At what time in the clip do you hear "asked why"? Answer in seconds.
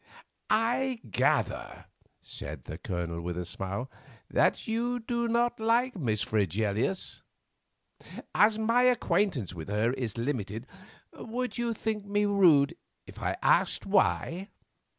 13.43-14.49